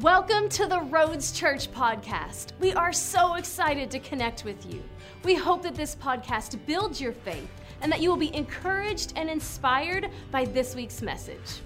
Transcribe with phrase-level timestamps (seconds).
[0.00, 2.48] Welcome to the Roads Church podcast.
[2.58, 4.82] We are so excited to connect with you.
[5.22, 7.48] We hope that this podcast builds your faith
[7.80, 11.60] and that you will be encouraged and inspired by this week's message.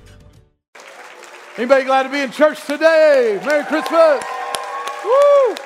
[1.56, 3.40] Anybody glad to be in church today?
[3.46, 4.22] Merry Christmas!
[5.02, 5.56] Woo!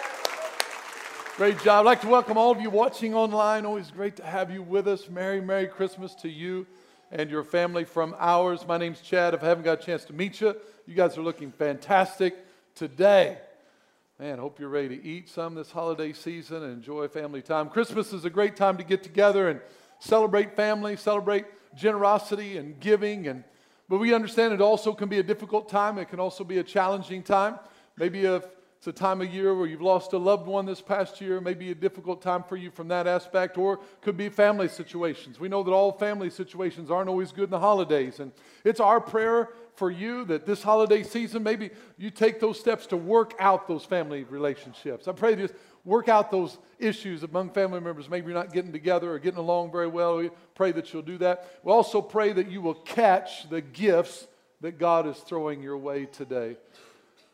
[1.36, 1.80] Great job.
[1.80, 3.66] I'd like to welcome all of you watching online.
[3.66, 5.10] Always great to have you with us.
[5.10, 6.68] Merry, Merry Christmas to you
[7.10, 8.64] and your family from ours.
[8.68, 9.34] My name's Chad.
[9.34, 10.54] If I haven't got a chance to meet you,
[10.86, 12.36] you guys are looking fantastic
[12.74, 13.38] today.
[14.18, 17.68] Man, hope you're ready to eat some this holiday season and enjoy family time.
[17.68, 19.60] Christmas is a great time to get together and
[19.98, 23.26] celebrate family, celebrate generosity and giving.
[23.26, 23.44] And,
[23.88, 25.98] but we understand it also can be a difficult time.
[25.98, 27.58] It can also be a challenging time.
[27.96, 28.44] Maybe if
[28.78, 31.70] it's a time of year where you've lost a loved one this past year, maybe
[31.70, 35.38] a difficult time for you from that aspect, or could be family situations.
[35.38, 38.18] We know that all family situations aren't always good in the holidays.
[38.18, 38.32] And
[38.64, 42.96] it's our prayer for you that this holiday season, maybe you take those steps to
[42.96, 45.08] work out those family relationships.
[45.08, 45.54] I pray just
[45.84, 48.08] work out those issues among family members.
[48.08, 50.18] Maybe you're not getting together or getting along very well.
[50.18, 51.58] We pray that you'll do that.
[51.64, 54.26] We also pray that you will catch the gifts
[54.60, 56.56] that God is throwing your way today.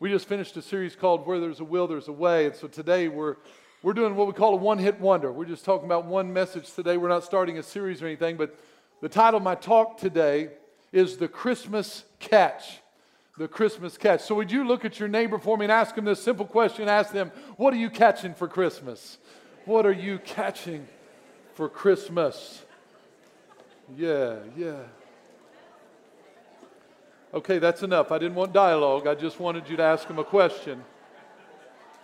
[0.00, 2.46] We just finished a series called Where There's a Will, There's a Way.
[2.46, 3.36] And so today we're,
[3.82, 5.32] we're doing what we call a one hit wonder.
[5.32, 6.96] We're just talking about one message today.
[6.96, 8.56] We're not starting a series or anything, but
[9.02, 10.50] the title of my talk today
[10.92, 12.80] is The Christmas Catch.
[13.38, 14.22] The Christmas catch.
[14.22, 16.88] So, would you look at your neighbor for me and ask them this simple question?
[16.88, 19.18] Ask them, What are you catching for Christmas?
[19.64, 20.88] What are you catching
[21.54, 22.64] for Christmas?
[23.96, 24.80] Yeah, yeah.
[27.32, 28.10] Okay, that's enough.
[28.10, 29.06] I didn't want dialogue.
[29.06, 30.84] I just wanted you to ask them a question.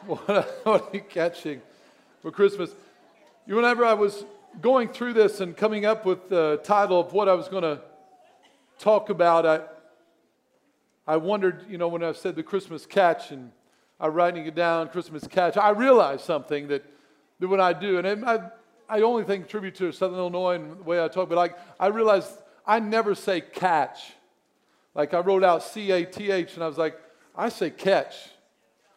[0.07, 0.29] What,
[0.67, 1.63] are you catching
[2.21, 2.71] for Christmas?
[3.47, 4.25] You, whenever I was
[4.61, 7.81] going through this and coming up with the title of what I was going to
[8.79, 9.61] talk about, I,
[11.07, 13.51] I wondered, you know, when I said the Christmas catch and
[14.01, 16.85] I'm writing it down, Christmas catch, I realized something that,
[17.41, 18.51] that when I do, and it, I,
[18.89, 21.87] I only think tribute to Southern Illinois and the way I talk, but like I
[21.87, 22.31] realized
[22.67, 24.13] I never say catch.
[24.95, 26.97] Like I wrote out C A T H, and I was like,
[27.35, 28.15] I say catch.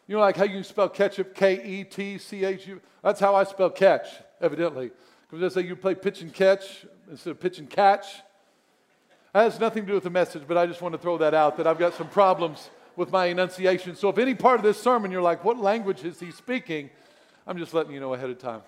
[0.06, 2.80] You know, like how you spell ketchup, K E T C H U.
[3.02, 4.06] That's how I spell catch,
[4.40, 4.90] evidently.
[5.30, 8.06] Because I say you play pitch and catch instead of pitch and catch.
[9.32, 11.34] That has nothing to do with the message, but I just want to throw that
[11.34, 13.94] out that I've got some problems with my enunciation.
[13.94, 16.90] So if any part of this sermon you're like, what language is he speaking?
[17.46, 18.62] I'm just letting you know ahead of time.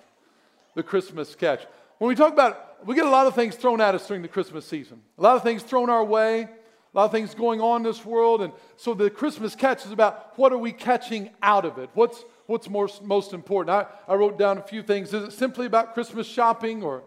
[0.74, 1.66] The Christmas catch.
[1.98, 4.28] When we talk about, we get a lot of things thrown at us during the
[4.28, 5.00] Christmas season.
[5.18, 6.48] A lot of things thrown our way
[6.92, 8.42] a lot of things going on in this world.
[8.42, 11.88] And so the Christmas catch is about what are we catching out of it?
[11.94, 13.70] What's, what's most, most important?
[13.70, 15.14] I, I wrote down a few things.
[15.14, 17.04] Is it simply about Christmas shopping or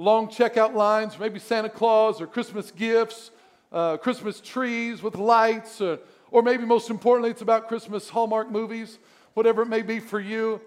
[0.00, 3.30] long checkout lines, maybe Santa Claus or Christmas gifts,
[3.70, 5.98] uh, Christmas trees with lights, uh,
[6.30, 8.98] or maybe most importantly, it's about Christmas Hallmark movies,
[9.34, 10.58] whatever it may be for you.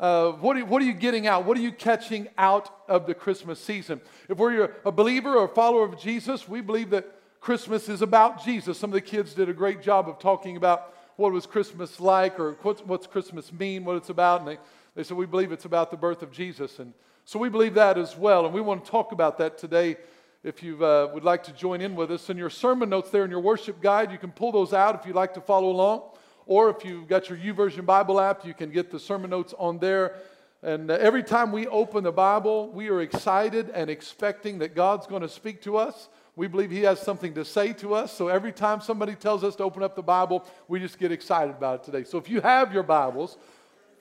[0.00, 1.44] Uh, what, are, what, are, you getting out?
[1.44, 4.00] What are you catching out of the Christmas season?
[4.28, 7.06] If we're a believer or a follower of Jesus, we believe that
[7.40, 8.76] Christmas is about Jesus.
[8.76, 12.40] Some of the kids did a great job of talking about what was Christmas like
[12.40, 14.40] or what's, what's Christmas mean, what it's about.
[14.40, 14.58] And they,
[14.96, 16.80] they said, We believe it's about the birth of Jesus.
[16.80, 16.92] And
[17.30, 18.44] so we believe that as well.
[18.44, 19.98] And we want to talk about that today.
[20.42, 23.24] If you uh, would like to join in with us, in your sermon notes there
[23.24, 26.02] in your worship guide, you can pull those out if you'd like to follow along.
[26.46, 29.78] Or if you've got your YouVersion Bible app, you can get the sermon notes on
[29.78, 30.16] there.
[30.64, 35.06] And uh, every time we open the Bible, we are excited and expecting that God's
[35.06, 36.08] going to speak to us.
[36.34, 38.12] We believe He has something to say to us.
[38.12, 41.54] So every time somebody tells us to open up the Bible, we just get excited
[41.54, 42.02] about it today.
[42.02, 43.38] So if you have your Bibles,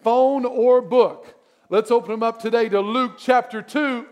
[0.02, 1.36] phone or book,
[1.70, 4.06] let's open them up today to Luke chapter 2.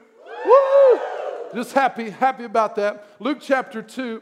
[0.46, 1.00] Woo!
[1.54, 3.06] Just happy, happy about that.
[3.20, 4.22] Luke chapter 2,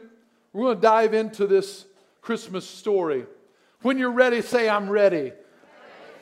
[0.52, 1.86] we're going to dive into this
[2.20, 3.26] Christmas story.
[3.82, 5.32] When you're ready, say, I'm ready.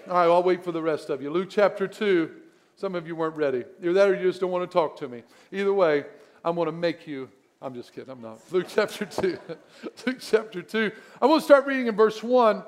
[0.09, 1.31] All right, I'll wait for the rest of you.
[1.31, 2.31] Luke chapter 2.
[2.77, 3.65] Some of you weren't ready.
[3.81, 5.23] Either that or you just don't want to talk to me.
[5.53, 6.05] Either way,
[6.45, 7.31] I'm going to make you
[7.65, 8.11] I'm just kidding.
[8.11, 8.41] I'm not.
[8.53, 9.39] Luke chapter 2.
[10.07, 10.93] Luke chapter 2.
[11.23, 12.63] I'm going to start reading in verse 1.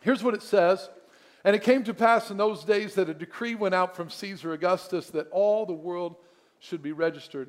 [0.00, 0.88] Here's what it says.
[1.46, 4.52] And it came to pass in those days that a decree went out from Caesar
[4.52, 6.16] Augustus that all the world
[6.58, 7.48] should be registered.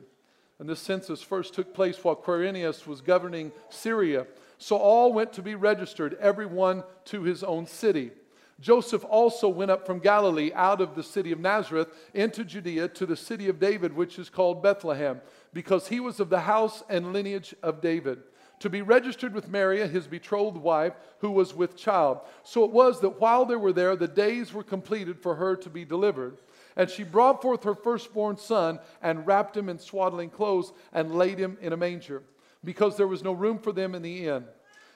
[0.60, 4.28] And this census first took place while Quirinius was governing Syria.
[4.60, 8.12] So all went to be registered, everyone to his own city.
[8.60, 13.08] Joseph also went up from Galilee out of the city of Nazareth into Judea to
[13.08, 15.22] the city of David, which is called Bethlehem,
[15.54, 18.20] because he was of the house and lineage of David,
[18.60, 22.22] to be registered with Mary, his betrothed wife, who was with child.
[22.44, 25.70] So it was that while they were there, the days were completed for her to
[25.70, 26.38] be delivered.
[26.76, 31.40] And she brought forth her firstborn son and wrapped him in swaddling clothes and laid
[31.40, 32.24] him in a manger,
[32.64, 34.46] because there was no room for them in the inn.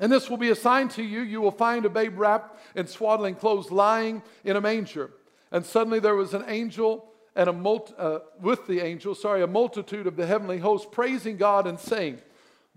[0.00, 1.20] And this will be a sign to you.
[1.20, 5.10] You will find a babe wrapped in swaddling clothes lying in a manger.
[5.50, 9.46] And suddenly there was an angel and a multi, uh, with the angel, sorry, a
[9.46, 12.18] multitude of the heavenly host praising God and saying,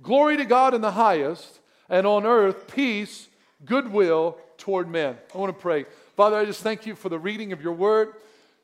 [0.01, 1.59] Glory to God in the highest,
[1.89, 3.27] and on earth peace,
[3.65, 5.17] goodwill toward men.
[5.33, 5.85] I want to pray.
[6.15, 8.13] Father, I just thank you for the reading of your word.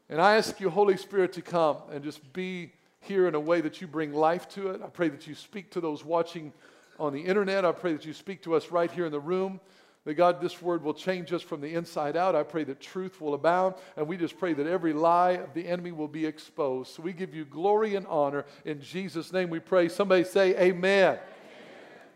[0.10, 2.72] And I ask you, Holy Spirit, to come and just be
[3.02, 4.82] here in a way that you bring life to it.
[4.84, 6.54] I pray that you speak to those watching
[7.00, 7.66] on the internet.
[7.66, 9.60] I pray that you speak to us right here in the room.
[10.06, 12.34] That God, this word will change us from the inside out.
[12.34, 13.76] I pray that truth will abound.
[13.98, 16.96] And we just pray that every lie of the enemy will be exposed.
[16.96, 18.46] So we give you glory and honor.
[18.64, 19.90] In Jesus' name we pray.
[19.90, 21.16] Somebody say, Amen.
[21.16, 21.20] amen.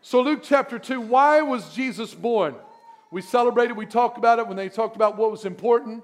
[0.02, 2.56] So, Luke chapter 2, why was Jesus born?
[3.12, 6.04] We celebrated, we talked about it when they talked about what was important.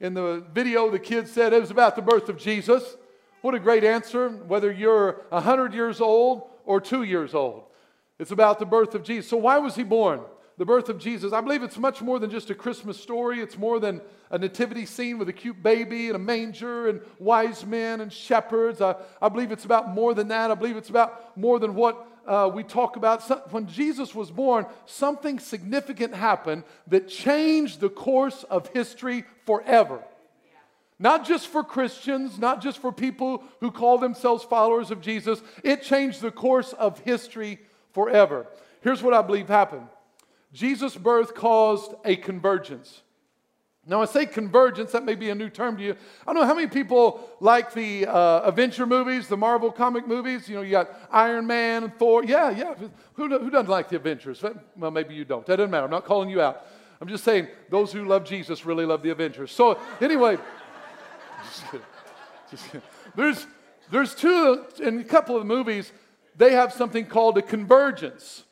[0.00, 2.96] In the video, the kids said it was about the birth of Jesus.
[3.40, 7.64] What a great answer, whether you're 100 years old or two years old.
[8.18, 9.28] It's about the birth of Jesus.
[9.28, 10.20] So, why was he born?
[10.58, 11.32] The birth of Jesus.
[11.32, 13.40] I believe it's much more than just a Christmas story.
[13.40, 14.00] It's more than
[14.30, 18.80] a nativity scene with a cute baby and a manger and wise men and shepherds.
[18.80, 20.50] I, I believe it's about more than that.
[20.50, 23.52] I believe it's about more than what uh, we talk about.
[23.52, 30.02] When Jesus was born, something significant happened that changed the course of history forever.
[30.98, 35.82] Not just for Christians, not just for people who call themselves followers of Jesus, it
[35.82, 37.58] changed the course of history
[37.92, 38.46] forever.
[38.80, 39.88] Here's what I believe happened
[40.52, 43.02] Jesus' birth caused a convergence.
[43.84, 45.96] Now, I say convergence, that may be a new term to you.
[46.24, 50.48] I don't know how many people like the uh, Avenger movies, the Marvel comic movies.
[50.48, 52.24] You know, you got Iron Man and Thor.
[52.24, 52.74] Yeah, yeah.
[53.14, 54.44] Who, who doesn't like the Avengers?
[54.76, 55.44] Well, maybe you don't.
[55.46, 55.84] That doesn't matter.
[55.84, 56.64] I'm not calling you out.
[57.00, 59.50] I'm just saying those who love Jesus really love the Avengers.
[59.50, 60.36] So, anyway,
[61.44, 61.86] just kidding.
[62.52, 62.82] Just kidding.
[63.16, 63.46] there's,
[63.90, 65.90] there's two, in a couple of movies,
[66.36, 68.44] they have something called a convergence.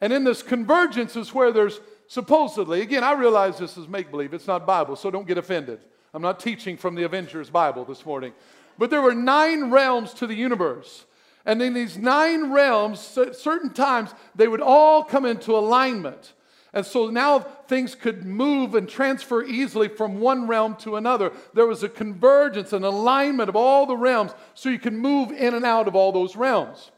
[0.00, 4.34] And in this convergence is where there's supposedly, again, I realize this is make believe,
[4.34, 5.80] it's not Bible, so don't get offended.
[6.14, 8.32] I'm not teaching from the Avengers Bible this morning.
[8.78, 11.06] But there were nine realms to the universe.
[11.44, 16.32] And in these nine realms, certain times, they would all come into alignment.
[16.72, 21.32] And so now things could move and transfer easily from one realm to another.
[21.54, 25.54] There was a convergence, an alignment of all the realms, so you can move in
[25.54, 26.90] and out of all those realms.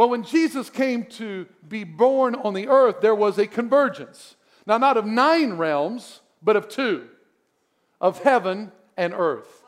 [0.00, 4.34] Well, when Jesus came to be born on the earth, there was a convergence.
[4.64, 7.06] Now, not of nine realms, but of two
[8.00, 9.62] of heaven and earth.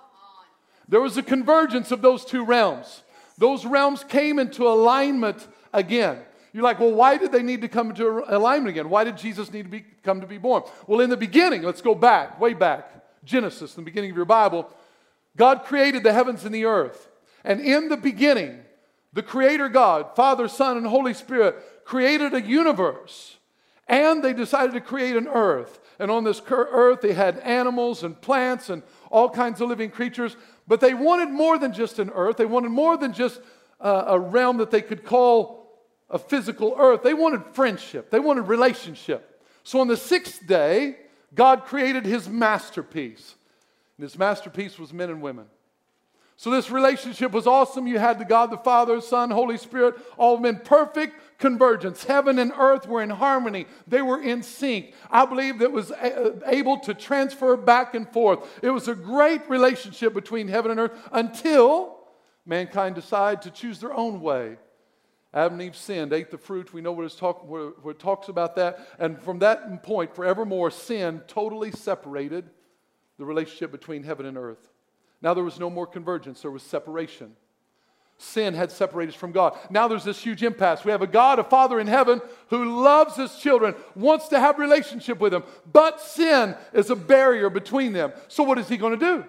[0.88, 3.02] There was a convergence of those two realms.
[3.36, 6.20] Those realms came into alignment again.
[6.54, 8.88] You're like, well, why did they need to come into alignment again?
[8.88, 10.62] Why did Jesus need to be, come to be born?
[10.86, 12.90] Well, in the beginning, let's go back, way back,
[13.22, 14.70] Genesis, the beginning of your Bible,
[15.36, 17.10] God created the heavens and the earth.
[17.44, 18.60] And in the beginning,
[19.12, 23.36] the Creator God, Father, Son, and Holy Spirit, created a universe.
[23.88, 25.80] And they decided to create an earth.
[25.98, 30.36] And on this earth, they had animals and plants and all kinds of living creatures.
[30.66, 32.36] But they wanted more than just an earth.
[32.36, 33.40] They wanted more than just
[33.80, 35.62] uh, a realm that they could call
[36.08, 37.02] a physical earth.
[37.02, 39.28] They wanted friendship, they wanted relationship.
[39.64, 40.96] So on the sixth day,
[41.34, 43.34] God created his masterpiece.
[43.96, 45.46] And his masterpiece was men and women.
[46.36, 47.86] So this relationship was awesome.
[47.86, 52.04] You had the God, the Father, Son, Holy Spirit, all men perfect convergence.
[52.04, 53.66] Heaven and earth were in harmony.
[53.86, 54.94] They were in sync.
[55.10, 55.92] I believe that was
[56.46, 58.48] able to transfer back and forth.
[58.62, 61.98] It was a great relationship between heaven and earth until
[62.46, 64.56] mankind decided to choose their own way.
[65.34, 66.74] Adam and Eve sinned, ate the fruit.
[66.74, 68.86] We know what, talk, where it talks about that.
[68.98, 72.50] And from that point, forevermore, sin totally separated
[73.18, 74.71] the relationship between heaven and earth.
[75.22, 77.36] Now there was no more convergence, there was separation.
[78.18, 79.58] Sin had separated us from God.
[79.68, 80.84] Now there's this huge impasse.
[80.84, 84.58] We have a God, a Father in heaven, who loves his children, wants to have
[84.58, 88.12] relationship with them, but sin is a barrier between them.
[88.28, 89.24] So what is he going to do?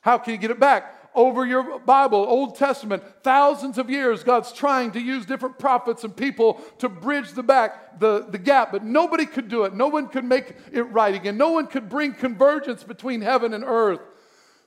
[0.00, 0.94] How can he get it back?
[1.14, 6.16] Over your Bible, Old Testament, thousands of years, God's trying to use different prophets and
[6.16, 9.74] people to bridge the back, the, the gap, but nobody could do it.
[9.74, 11.36] No one could make it right again.
[11.36, 14.00] No one could bring convergence between heaven and earth.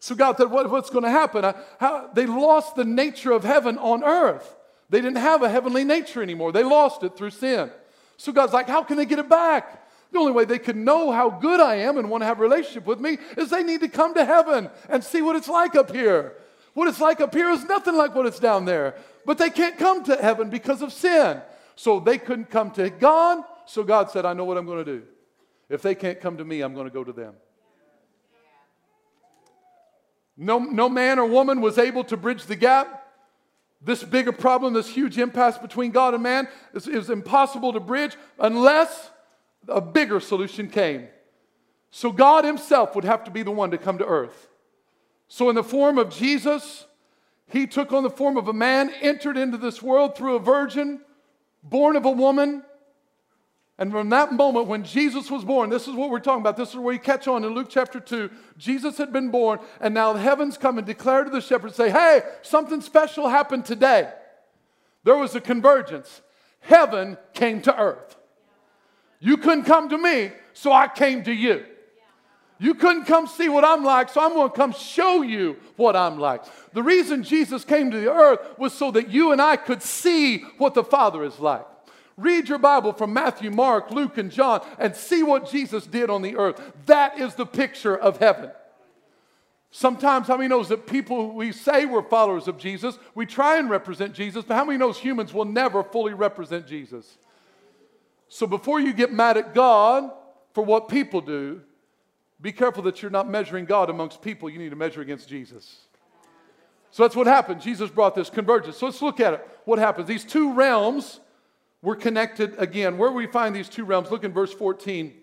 [0.01, 1.53] So God said, what, What's going to happen?
[1.79, 4.57] how, they lost the nature of heaven on earth.
[4.89, 6.51] They didn't have a heavenly nature anymore.
[6.51, 7.71] They lost it through sin.
[8.17, 9.87] So God's like, How can they get it back?
[10.11, 12.41] The only way they can know how good I am and want to have a
[12.41, 15.75] relationship with me is they need to come to heaven and see what it's like
[15.75, 16.33] up here.
[16.73, 18.95] What it's like up here is nothing like what it's down there.
[19.25, 21.41] But they can't come to heaven because of sin.
[21.75, 23.43] So they couldn't come to God.
[23.67, 25.03] So God said, I know what I'm going to do.
[25.69, 27.35] If they can't come to me, I'm going to go to them.
[30.41, 33.07] No, no man or woman was able to bridge the gap.
[33.79, 38.17] This bigger problem, this huge impasse between God and man, is, is impossible to bridge
[38.39, 39.11] unless
[39.67, 41.07] a bigger solution came.
[41.91, 44.47] So God Himself would have to be the one to come to earth.
[45.27, 46.85] So, in the form of Jesus,
[47.47, 51.01] He took on the form of a man, entered into this world through a virgin,
[51.61, 52.63] born of a woman.
[53.81, 56.55] And from that moment when Jesus was born, this is what we're talking about.
[56.55, 58.29] This is where you catch on in Luke chapter 2.
[58.55, 61.89] Jesus had been born, and now the heavens come and declare to the shepherds, say,
[61.89, 64.13] Hey, something special happened today.
[65.03, 66.21] There was a convergence.
[66.59, 68.17] Heaven came to earth.
[69.19, 71.65] You couldn't come to me, so I came to you.
[72.59, 75.95] You couldn't come see what I'm like, so I'm going to come show you what
[75.95, 76.43] I'm like.
[76.73, 80.43] The reason Jesus came to the earth was so that you and I could see
[80.59, 81.65] what the Father is like.
[82.17, 86.21] Read your Bible from Matthew, Mark, Luke, and John and see what Jesus did on
[86.21, 86.61] the earth.
[86.85, 88.51] That is the picture of heaven.
[89.71, 93.69] Sometimes, how many knows that people we say we're followers of Jesus, we try and
[93.69, 97.17] represent Jesus, but how many knows humans will never fully represent Jesus?
[98.27, 100.11] So before you get mad at God
[100.53, 101.61] for what people do,
[102.41, 104.49] be careful that you're not measuring God amongst people.
[104.49, 105.81] You need to measure against Jesus.
[106.91, 107.61] So that's what happened.
[107.61, 108.77] Jesus brought this convergence.
[108.77, 109.47] So let's look at it.
[109.63, 110.07] What happens?
[110.07, 111.21] These two realms
[111.81, 112.97] were connected again.
[112.97, 114.11] Where we find these two realms?
[114.11, 115.07] Look in verse 14.
[115.07, 115.13] It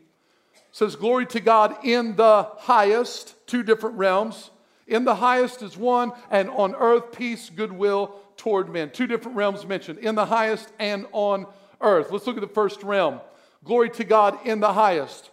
[0.73, 4.51] says, Glory to God in the highest, two different realms.
[4.87, 8.91] In the highest is one, and on earth, peace, goodwill toward men.
[8.91, 11.47] Two different realms mentioned in the highest and on
[11.81, 12.11] earth.
[12.11, 13.21] Let's look at the first realm.
[13.65, 15.31] Glory to God in the highest.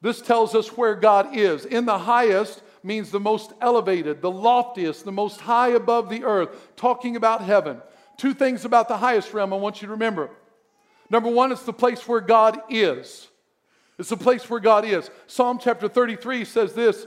[0.00, 1.64] This tells us where God is.
[1.64, 6.74] In the highest means the most elevated, the loftiest, the most high above the earth,
[6.76, 7.82] talking about heaven.
[8.16, 10.30] Two things about the highest realm I want you to remember.
[11.10, 13.28] Number one, it's the place where God is.
[13.98, 15.10] It's the place where God is.
[15.26, 17.06] Psalm chapter 33 says this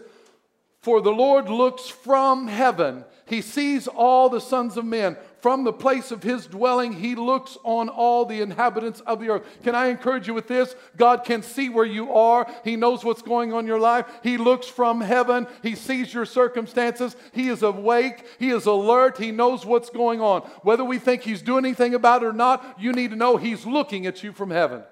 [0.82, 5.18] For the Lord looks from heaven, he sees all the sons of men.
[5.42, 9.44] From the place of his dwelling, he looks on all the inhabitants of the earth.
[9.64, 10.76] Can I encourage you with this?
[10.98, 12.46] God can see where you are.
[12.66, 14.06] He knows what's going on in your life.
[14.22, 15.48] He looks from heaven.
[15.64, 17.16] He sees your circumstances.
[17.32, 18.26] He is awake.
[18.38, 19.18] He is alert.
[19.18, 20.42] He knows what's going on.
[20.64, 23.66] Whether we think he's doing anything about it or not, you need to know he's
[23.66, 24.84] looking at you from heaven.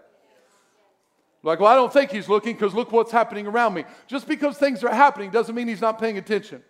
[1.43, 3.83] Like, well, I don't think he's looking because look what's happening around me.
[4.07, 6.63] Just because things are happening doesn't mean he's not paying attention.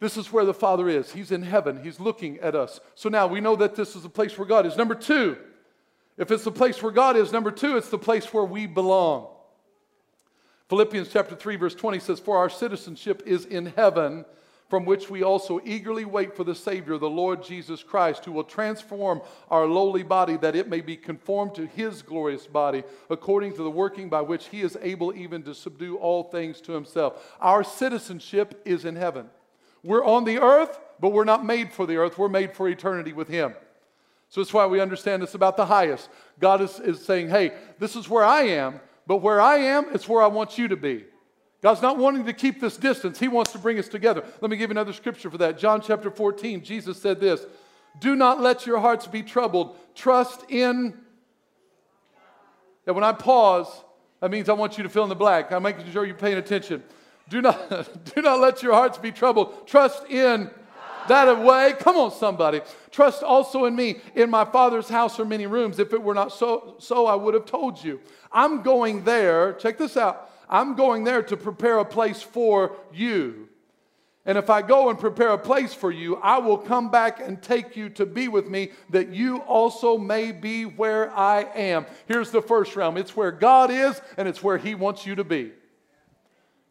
[0.00, 1.12] This is where the Father is.
[1.12, 1.82] He's in heaven.
[1.82, 2.80] He's looking at us.
[2.94, 4.76] So now we know that this is the place where God is.
[4.76, 5.36] Number two,
[6.16, 9.28] if it's the place where God is, number two, it's the place where we belong.
[10.68, 14.24] Philippians chapter 3, verse 20 says, For our citizenship is in heaven,
[14.68, 18.44] from which we also eagerly wait for the Savior, the Lord Jesus Christ, who will
[18.44, 23.62] transform our lowly body that it may be conformed to his glorious body, according to
[23.62, 27.34] the working by which he is able even to subdue all things to himself.
[27.40, 29.30] Our citizenship is in heaven.
[29.82, 32.18] We're on the earth, but we're not made for the earth.
[32.18, 33.54] We're made for eternity with Him.
[34.30, 36.08] So that's why we understand it's about the highest.
[36.38, 40.08] God is, is saying, hey, this is where I am, but where I am, it's
[40.08, 41.04] where I want you to be.
[41.62, 43.18] God's not wanting to keep this distance.
[43.18, 44.22] He wants to bring us together.
[44.40, 45.58] Let me give you another scripture for that.
[45.58, 47.46] John chapter 14, Jesus said this
[48.00, 49.76] Do not let your hearts be troubled.
[49.94, 50.96] Trust in.
[52.84, 53.66] That when I pause,
[54.20, 55.50] that means I want you to fill in the blank.
[55.50, 56.82] I'm making sure you're paying attention.
[57.28, 59.66] Do not, do not let your hearts be troubled.
[59.66, 60.50] Trust in
[61.08, 61.74] that way.
[61.78, 62.60] Come on, somebody.
[62.90, 64.00] Trust also in me.
[64.14, 65.78] In my Father's house are many rooms.
[65.78, 68.00] If it were not so, so I would have told you.
[68.32, 69.54] I'm going there.
[69.54, 70.30] Check this out.
[70.48, 73.48] I'm going there to prepare a place for you.
[74.24, 77.40] And if I go and prepare a place for you, I will come back and
[77.42, 81.86] take you to be with me, that you also may be where I am.
[82.06, 85.24] Here's the first realm it's where God is, and it's where He wants you to
[85.24, 85.52] be.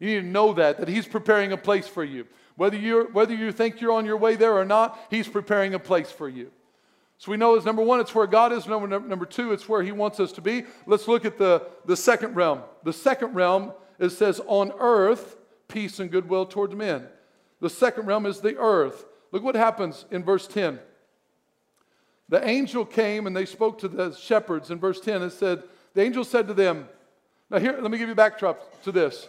[0.00, 2.26] You need to know that, that He's preparing a place for you.
[2.56, 5.78] Whether, you whether you think you're on your way there or not, He's preparing a
[5.78, 6.50] place for you.
[7.18, 8.66] So we know as number one, it's where God is.
[8.66, 10.64] Number, number two, it's where He wants us to be.
[10.86, 12.62] Let's look at the, the second realm.
[12.84, 15.36] The second realm, it says, on earth,
[15.66, 17.06] peace and goodwill towards men.
[17.60, 19.04] The second realm is the earth.
[19.32, 20.78] Look what happens in verse 10.
[22.28, 25.64] The angel came and they spoke to the shepherds in verse 10 and said,
[25.94, 26.88] The angel said to them,
[27.50, 29.28] Now, here, let me give you backdrop to this.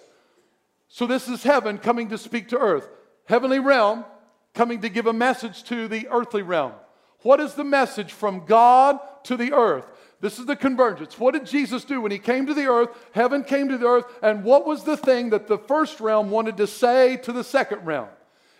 [0.89, 2.89] So, this is heaven coming to speak to earth.
[3.25, 4.05] Heavenly realm
[4.53, 6.73] coming to give a message to the earthly realm.
[7.21, 9.85] What is the message from God to the earth?
[10.19, 11.17] This is the convergence.
[11.19, 12.89] What did Jesus do when he came to the earth?
[13.11, 16.57] Heaven came to the earth, and what was the thing that the first realm wanted
[16.57, 18.09] to say to the second realm?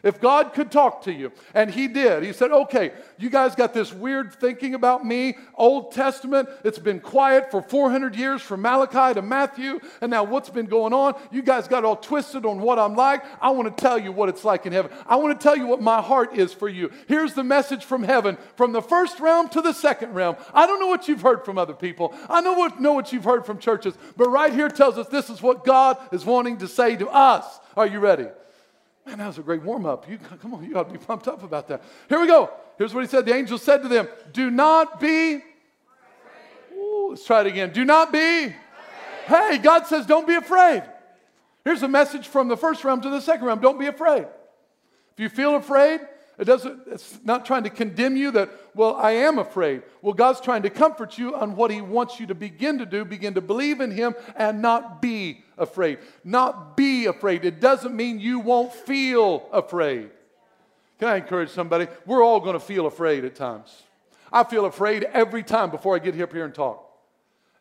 [0.03, 3.73] If God could talk to you, and He did, He said, Okay, you guys got
[3.73, 9.13] this weird thinking about me, Old Testament, it's been quiet for 400 years from Malachi
[9.15, 11.15] to Matthew, and now what's been going on?
[11.31, 13.23] You guys got all twisted on what I'm like.
[13.41, 14.91] I want to tell you what it's like in heaven.
[15.05, 16.91] I want to tell you what my heart is for you.
[17.07, 20.37] Here's the message from heaven, from the first realm to the second realm.
[20.53, 23.23] I don't know what you've heard from other people, I know what, know what you've
[23.25, 26.67] heard from churches, but right here tells us this is what God is wanting to
[26.67, 27.59] say to us.
[27.75, 28.27] Are you ready?
[29.09, 30.07] Man, that was a great warm up.
[30.07, 31.81] You come on, you ought to be pumped up about that.
[32.07, 32.51] Here we go.
[32.77, 33.25] Here's what he said.
[33.25, 35.41] The angel said to them, Do not be.
[36.75, 37.71] Ooh, let's try it again.
[37.73, 38.53] Do not be.
[39.25, 40.83] Hey, God says, Don't be afraid.
[41.65, 43.59] Here's a message from the first realm to the second realm.
[43.61, 44.27] Don't be afraid.
[45.13, 46.01] If you feel afraid,
[46.39, 49.83] it doesn't, it's not trying to condemn you that, well, I am afraid.
[50.01, 53.03] Well, God's trying to comfort you on what He wants you to begin to do.
[53.03, 55.99] Begin to believe in Him and not be afraid.
[56.23, 57.43] Not be afraid.
[57.43, 60.11] It doesn't mean you won't feel afraid.
[60.97, 61.87] Can I encourage somebody?
[62.05, 63.83] We're all going to feel afraid at times.
[64.31, 66.85] I feel afraid every time before I get up here and talk.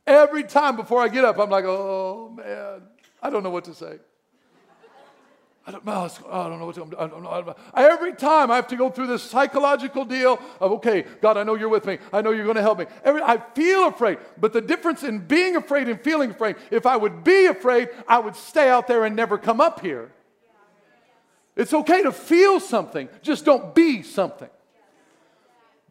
[0.06, 2.82] Every time before I get up, I'm like, oh man,
[3.20, 3.98] I don't know what to say.
[5.68, 7.54] I don't, know, I don't know what to, I don't know.
[7.74, 11.56] Every time I have to go through this psychological deal of, okay, God, I know
[11.56, 11.98] you're with me.
[12.10, 12.86] I know you're going to help me.
[13.04, 14.16] Every, I feel afraid.
[14.38, 18.18] But the difference in being afraid and feeling afraid, if I would be afraid, I
[18.18, 20.10] would stay out there and never come up here.
[21.54, 24.48] It's okay to feel something, just don't be something.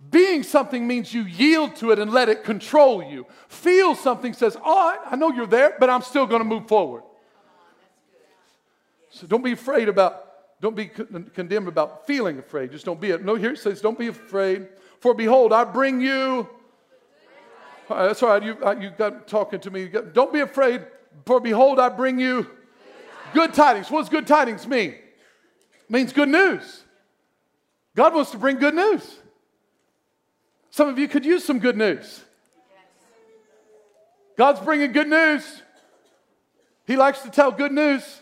[0.10, 3.28] Being something means you yield to it and let it control you.
[3.48, 7.04] Feel something says, oh, I know you're there, but I'm still going to move forward.
[9.10, 12.72] So don't be afraid about, don't be condemned about feeling afraid.
[12.72, 13.24] Just don't be it.
[13.24, 14.68] No, here it says, don't be afraid.
[15.00, 16.50] For behold, I bring you.
[17.90, 18.44] that's all right.
[18.44, 19.88] You, uh, you got talking to me.
[19.88, 20.86] Got, don't be afraid.
[21.26, 22.48] For behold, I bring you
[23.34, 23.90] good tidings.
[23.90, 24.92] What does good tidings mean?
[24.92, 26.84] It means good news.
[27.96, 29.20] God wants to bring good news.
[30.70, 32.24] Some of you could use some good news.
[34.38, 35.64] God's bringing good news.
[36.86, 38.22] He likes to tell good news.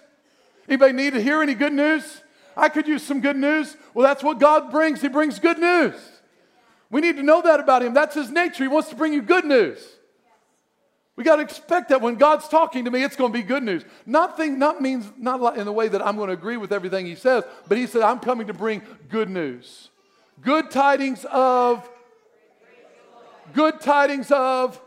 [0.67, 2.21] Anybody need to hear any good news?
[2.57, 3.75] I could use some good news.
[3.93, 5.01] Well, that's what God brings.
[5.01, 5.95] He brings good news.
[6.89, 7.93] We need to know that about Him.
[7.93, 8.63] That's His nature.
[8.63, 9.85] He wants to bring you good news.
[11.15, 13.63] We got to expect that when God's talking to me, it's going to be good
[13.63, 13.83] news.
[14.05, 17.15] Nothing, not means, not in the way that I'm going to agree with everything He
[17.15, 19.89] says, but He said, I'm coming to bring good news.
[20.41, 21.89] Good tidings of,
[23.53, 24.79] good tidings of,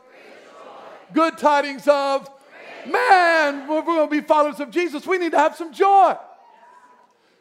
[1.15, 2.29] good tidings of,
[2.87, 6.15] Man, we're going to be followers of Jesus, we need to have some joy.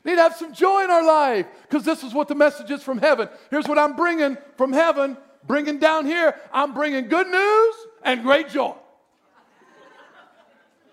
[0.04, 2.82] Need to have some joy in our life because this is what the message is
[2.82, 3.28] from heaven.
[3.52, 6.34] Here's what I'm bringing from heaven, bringing down here.
[6.54, 8.74] I'm bringing good news and great joy.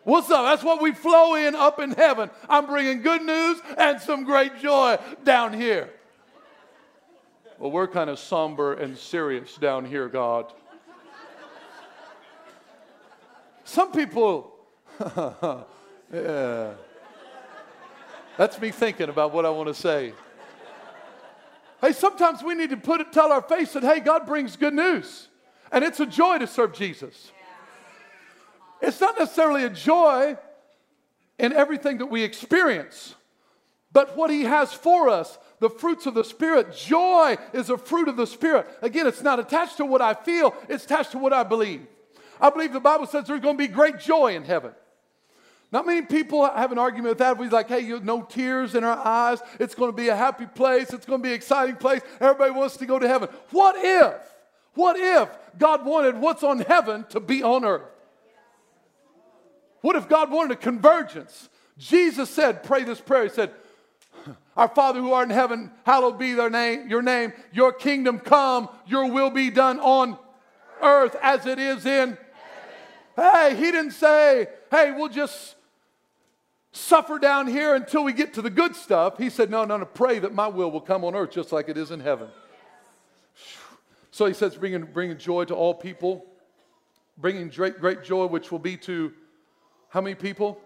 [0.02, 0.44] What's up?
[0.44, 2.28] That's what we flow in up in heaven.
[2.48, 5.90] I'm bringing good news and some great joy down here.
[7.58, 10.52] Well, we're kind of somber and serious down here, God.
[13.74, 14.54] Some people,
[16.12, 16.74] yeah.
[18.38, 20.12] That's me thinking about what I want to say.
[21.80, 24.74] Hey, sometimes we need to put it, tell our face that, hey, God brings good
[24.74, 25.26] news.
[25.72, 27.32] And it's a joy to serve Jesus.
[28.80, 30.36] It's not necessarily a joy
[31.40, 33.16] in everything that we experience,
[33.92, 36.76] but what He has for us, the fruits of the Spirit.
[36.76, 38.68] Joy is a fruit of the Spirit.
[38.82, 41.88] Again, it's not attached to what I feel, it's attached to what I believe.
[42.44, 44.72] I believe the Bible says there's going to be great joy in heaven.
[45.72, 47.38] Not many people have an argument with that.
[47.38, 49.40] We're like, hey, you no tears in our eyes.
[49.58, 50.92] It's going to be a happy place.
[50.92, 52.02] It's going to be an exciting place.
[52.20, 53.30] Everybody wants to go to heaven.
[53.50, 54.14] What if,
[54.74, 57.88] what if God wanted what's on heaven to be on earth?
[59.80, 61.48] What if God wanted a convergence?
[61.78, 63.22] Jesus said, pray this prayer.
[63.22, 63.52] He said,
[64.54, 67.32] Our Father who art in heaven, hallowed be their name, your name.
[67.54, 70.18] Your kingdom come, your will be done on
[70.82, 72.18] earth as it is in
[73.16, 75.54] Hey, he didn't say, hey, we'll just
[76.72, 79.16] suffer down here until we get to the good stuff.
[79.18, 81.68] He said, no, no, no, pray that my will will come on earth just like
[81.68, 82.28] it is in heaven.
[84.10, 86.26] So he says, bringing, bringing joy to all people,
[87.18, 89.12] bringing great, great joy, which will be to
[89.88, 90.60] how many people?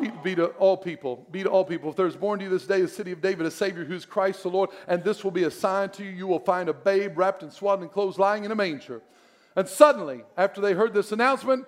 [0.00, 1.26] Be, be, to all people.
[1.30, 1.90] Be to all people.
[1.90, 4.42] If there's born to you this day the city of David, a Savior who's Christ
[4.42, 6.10] the Lord, and this will be a sign to you.
[6.10, 9.02] You will find a babe wrapped in swaddling clothes lying in a manger.
[9.54, 11.66] And suddenly, after they heard this announcement,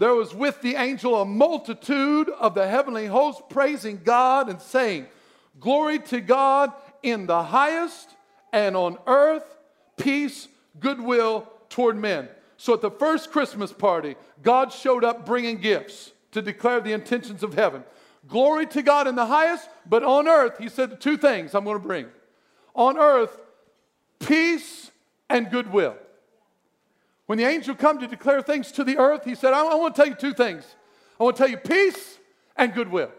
[0.00, 5.06] there was with the angel a multitude of the heavenly host praising God and saying,
[5.60, 8.08] Glory to God in the highest,
[8.50, 9.44] and on earth,
[9.98, 10.48] peace,
[10.80, 12.30] goodwill toward men.
[12.56, 17.42] So at the first Christmas party, God showed up bringing gifts to declare the intentions
[17.42, 17.84] of heaven.
[18.26, 21.76] Glory to God in the highest, but on earth, he said two things I'm going
[21.76, 22.06] to bring.
[22.74, 23.38] On earth,
[24.18, 24.90] peace
[25.28, 25.96] and goodwill.
[27.30, 29.94] When the angel come to declare things to the earth, he said, I, I want
[29.94, 30.64] to tell you two things.
[31.20, 32.18] I want to tell you peace
[32.56, 33.12] and goodwill.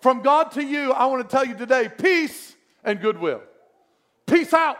[0.00, 3.42] From God to you, I want to tell you today peace and goodwill.
[4.26, 4.76] Peace out.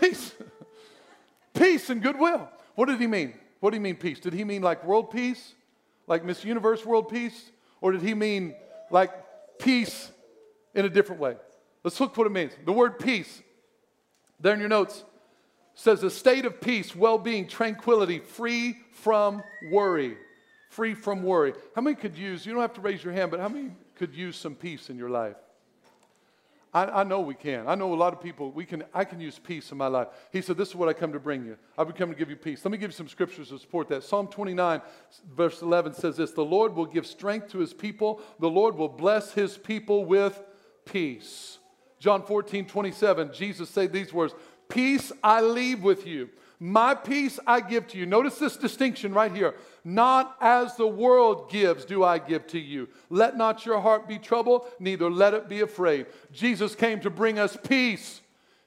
[0.00, 0.32] Peace.
[1.54, 2.48] peace and goodwill.
[2.74, 3.34] What did he mean?
[3.60, 4.18] What did he mean peace?
[4.18, 5.52] Did he mean like world peace?
[6.06, 7.50] Like Miss Universe world peace?
[7.82, 8.54] Or did he mean
[8.90, 9.10] like
[9.58, 10.10] peace
[10.74, 11.36] in a different way?
[11.84, 12.52] Let's look what it means.
[12.64, 13.42] The word peace,
[14.40, 15.04] there in your notes,
[15.74, 20.16] says a state of peace, well being, tranquility, free from worry.
[20.70, 21.54] Free from worry.
[21.74, 24.14] How many could use, you don't have to raise your hand, but how many could
[24.14, 25.36] use some peace in your life?
[26.74, 27.68] I, I, know we can.
[27.68, 30.08] I know a lot of people, we can, I can use peace in my life.
[30.32, 31.58] He said, This is what I come to bring you.
[31.76, 32.64] I've come to give you peace.
[32.64, 34.02] Let me give you some scriptures to support that.
[34.02, 34.80] Psalm 29,
[35.36, 38.88] verse 11 says this The Lord will give strength to his people, the Lord will
[38.88, 40.42] bless his people with
[40.86, 41.58] peace.
[41.98, 44.34] John 14, 27, Jesus said these words
[44.72, 46.30] Peace I leave with you.
[46.58, 48.06] My peace I give to you.
[48.06, 49.54] Notice this distinction right here.
[49.84, 52.88] Not as the world gives, do I give to you.
[53.10, 56.06] Let not your heart be troubled, neither let it be afraid.
[56.32, 58.20] Jesus came to bring us peace.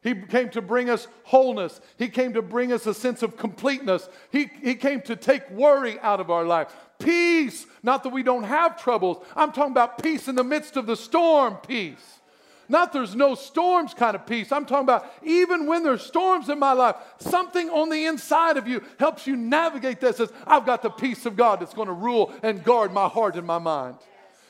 [0.04, 1.82] He came to bring us wholeness.
[1.98, 4.08] He came to bring us a sense of completeness.
[4.32, 6.68] He, he came to take worry out of our life.
[7.00, 9.26] Peace, not that we don't have troubles.
[9.36, 12.20] I'm talking about peace in the midst of the storm, peace.
[12.68, 14.52] Not there's no storms kind of peace.
[14.52, 18.68] I'm talking about even when there's storms in my life, something on the inside of
[18.68, 21.94] you helps you navigate that Says, I've got the peace of God that's going to
[21.94, 23.98] rule and guard my heart and my mind.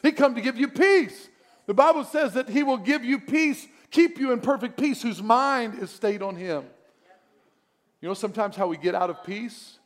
[0.04, 1.30] He come to give you peace.
[1.65, 5.21] The Bible says that he will give you peace, keep you in perfect peace, whose
[5.21, 6.63] mind is stayed on him.
[8.01, 9.80] You know sometimes how we get out of peace?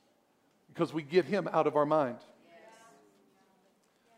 [0.73, 2.17] Because we get him out of our mind.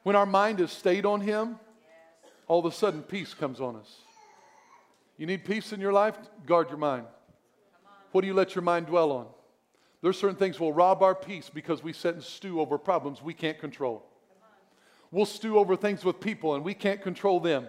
[0.04, 1.60] When our mind is stayed on him,
[2.52, 4.02] all of a sudden peace comes on us.
[5.18, 6.18] You need peace in your life?
[6.46, 7.06] Guard your mind.
[8.12, 9.28] What do you let your mind dwell on?
[10.02, 13.34] There's certain things will rob our peace because we sit and stew over problems we
[13.34, 14.06] can't control.
[15.12, 17.68] We'll stew over things with people and we can't control them.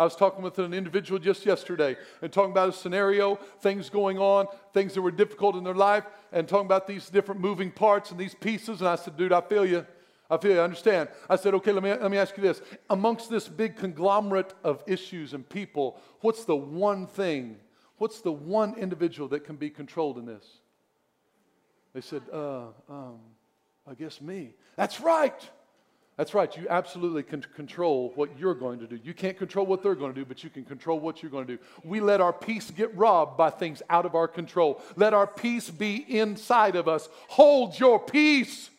[0.00, 4.18] I was talking with an individual just yesterday and talking about a scenario, things going
[4.18, 8.10] on, things that were difficult in their life, and talking about these different moving parts
[8.10, 8.80] and these pieces.
[8.80, 9.86] And I said, dude, I feel you.
[10.30, 11.08] I feel you understand.
[11.28, 12.62] I said, okay, let me, let me ask you this.
[12.88, 17.56] Amongst this big conglomerate of issues and people, what's the one thing,
[17.98, 20.44] what's the one individual that can be controlled in this?
[21.92, 23.20] They said, uh, um,
[23.86, 24.54] I guess me.
[24.76, 25.38] That's right.
[26.16, 26.56] That's right.
[26.56, 28.98] You absolutely can control what you're going to do.
[29.02, 31.46] You can't control what they're going to do, but you can control what you're going
[31.46, 31.62] to do.
[31.82, 34.80] We let our peace get robbed by things out of our control.
[34.96, 37.08] Let our peace be inside of us.
[37.28, 38.70] Hold your peace.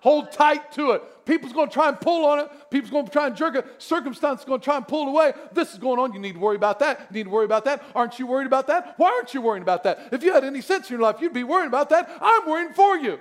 [0.00, 1.02] Hold tight to it.
[1.24, 2.48] People's going to try and pull on it.
[2.70, 3.66] People's going to try and jerk it.
[3.78, 5.32] Circumstance is going to try and pull it away.
[5.52, 6.12] This is going on.
[6.12, 7.00] You need to worry about that.
[7.10, 7.82] You need to worry about that.
[7.94, 8.94] Aren't you worried about that?
[8.96, 10.08] Why aren't you worrying about that?
[10.12, 12.10] If you had any sense in your life, you'd be worrying about that.
[12.20, 13.18] I'm worrying for you.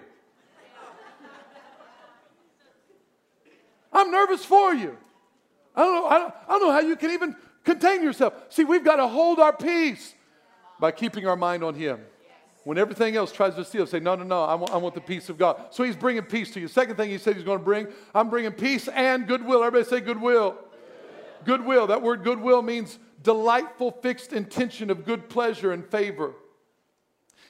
[3.91, 4.95] I'm nervous for you.
[5.75, 6.07] I don't know.
[6.07, 8.33] I don't, I don't know how you can even contain yourself.
[8.49, 10.13] See, we've got to hold our peace
[10.79, 11.99] by keeping our mind on Him.
[12.67, 14.99] When everything else tries to steal, say, no, no, no, I want, I want the
[14.99, 15.67] peace of God.
[15.69, 16.67] So he's bringing peace to you.
[16.67, 19.63] Second thing he said he's going to bring, I'm bringing peace and goodwill.
[19.63, 20.57] Everybody say goodwill.
[21.45, 21.59] Goodwill.
[21.59, 21.87] goodwill.
[21.87, 26.33] That word goodwill means delightful, fixed intention of good pleasure and favor.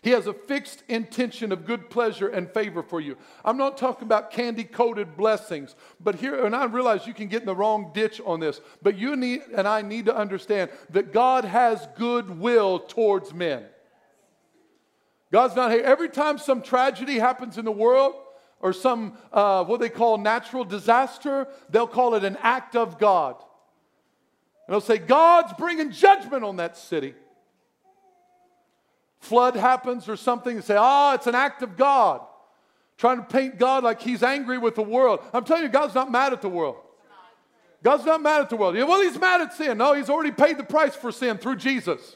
[0.04, 3.18] He has a fixed intention of good pleasure and favor for you.
[3.44, 7.42] I'm not talking about candy coated blessings, but here, and I realize you can get
[7.42, 11.12] in the wrong ditch on this, but you need, and I need to understand that
[11.12, 13.66] God has goodwill towards men.
[15.32, 15.82] God's not here.
[15.82, 18.16] Every time some tragedy happens in the world
[18.60, 23.36] or some, uh, what they call natural disaster, they'll call it an act of God.
[24.68, 27.13] And they'll say, God's bringing judgment on that city.
[29.20, 32.22] Flood happens or something, and say, oh, it's an act of God.
[32.98, 35.20] Trying to paint God like he's angry with the world.
[35.34, 36.78] I'm telling you, God's not mad at the world.
[37.84, 38.76] God's not mad at the world.
[38.76, 39.78] Well, he's mad at sin.
[39.78, 42.16] No, he's already paid the price for sin through Jesus.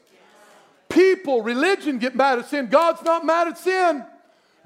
[0.91, 2.67] People, religion get mad at sin.
[2.67, 4.05] God's not mad at sin.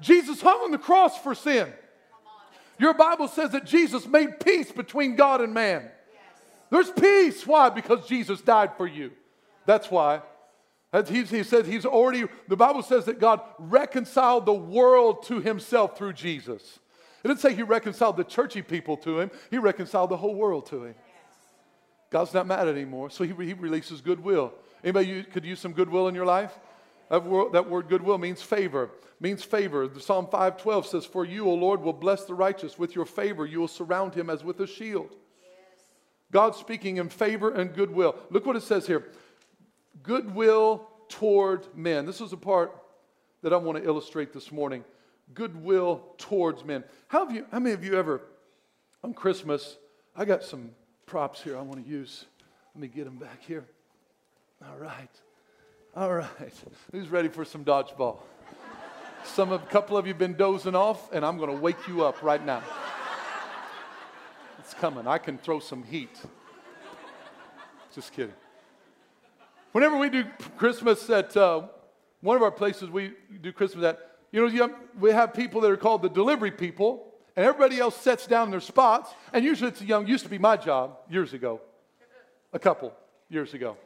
[0.00, 1.72] Jesus hung on the cross for sin.
[2.78, 5.88] Your Bible says that Jesus made peace between God and man.
[6.70, 7.46] There's peace.
[7.46, 7.70] Why?
[7.70, 9.12] Because Jesus died for you.
[9.64, 10.22] That's why.
[11.08, 16.14] He, said he's already, the Bible says that God reconciled the world to himself through
[16.14, 16.78] Jesus.
[17.22, 20.66] It didn't say he reconciled the churchy people to him, he reconciled the whole world
[20.66, 20.94] to him.
[22.08, 24.54] God's not mad anymore, so he, he releases goodwill.
[24.86, 26.56] Anybody you, could use some goodwill in your life?
[27.10, 29.88] That word, that word goodwill means favor, means favor.
[29.88, 32.78] The Psalm 512 says, For you, O Lord, will bless the righteous.
[32.78, 35.08] With your favor, you will surround him as with a shield.
[35.42, 35.82] Yes.
[36.30, 38.14] God speaking in favor and goodwill.
[38.30, 39.08] Look what it says here
[40.04, 42.06] goodwill toward men.
[42.06, 42.72] This is a part
[43.42, 44.84] that I want to illustrate this morning.
[45.34, 46.84] Goodwill towards men.
[47.08, 48.20] How, have you, how many of you ever,
[49.02, 49.78] on Christmas,
[50.14, 50.70] I got some
[51.06, 52.26] props here I want to use.
[52.72, 53.64] Let me get them back here.
[54.68, 55.10] All right.
[55.94, 56.52] All right.
[56.90, 58.18] Who's ready for some dodgeball?
[59.24, 62.04] Some a couple of you have been dozing off, and I'm going to wake you
[62.04, 62.62] up right now.
[64.58, 65.06] It's coming.
[65.06, 66.20] I can throw some heat.
[67.94, 68.34] Just kidding.
[69.72, 70.24] Whenever we do
[70.56, 71.62] Christmas at uh,
[72.20, 74.00] one of our places, we do Christmas at,
[74.32, 78.26] you know, we have people that are called the delivery people, and everybody else sets
[78.26, 79.12] down their spots.
[79.32, 81.60] And usually it's a young, used to be my job years ago,
[82.52, 82.92] a couple
[83.28, 83.76] years ago.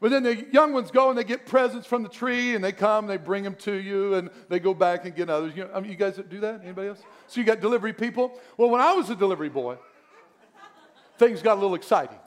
[0.00, 2.72] But then the young ones go and they get presents from the tree and they
[2.72, 5.56] come and they bring them to you and they go back and get others.
[5.56, 6.60] You, know, I mean, you guys do that?
[6.62, 7.02] Anybody else?
[7.26, 8.38] So you got delivery people?
[8.56, 9.76] Well, when I was a delivery boy,
[11.18, 12.18] things got a little exciting